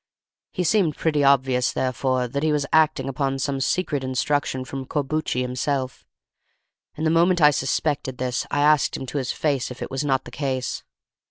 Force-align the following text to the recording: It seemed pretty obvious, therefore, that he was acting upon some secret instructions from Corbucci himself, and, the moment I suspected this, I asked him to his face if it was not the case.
It 0.55 0.63
seemed 0.63 0.97
pretty 0.97 1.23
obvious, 1.23 1.71
therefore, 1.71 2.27
that 2.27 2.41
he 2.41 2.51
was 2.51 2.65
acting 2.73 3.07
upon 3.07 3.37
some 3.37 3.61
secret 3.61 4.03
instructions 4.03 4.67
from 4.67 4.87
Corbucci 4.87 5.41
himself, 5.41 6.07
and, 6.97 7.05
the 7.05 7.11
moment 7.11 7.39
I 7.39 7.51
suspected 7.51 8.17
this, 8.17 8.47
I 8.49 8.61
asked 8.61 8.97
him 8.97 9.05
to 9.05 9.19
his 9.19 9.31
face 9.31 9.69
if 9.69 9.79
it 9.79 9.91
was 9.91 10.03
not 10.03 10.23
the 10.23 10.31
case. 10.31 10.81